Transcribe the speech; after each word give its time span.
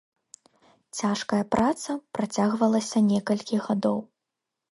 Цяжкая 0.99 1.41
праца 1.55 1.95
працягвалася 2.17 2.99
некалькі 3.13 3.55
гадоў. 3.67 3.99